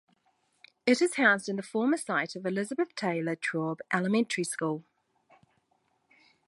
It 0.87 0.99
is 0.99 1.13
housed 1.17 1.47
in 1.47 1.57
the 1.57 1.61
former 1.61 1.95
site 1.97 2.35
of 2.35 2.47
Elizabeth 2.47 2.95
Taylor 2.95 3.35
Traub 3.35 3.81
Elementary 3.93 4.43
School. 4.43 4.83